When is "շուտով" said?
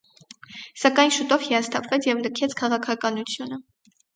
1.17-1.45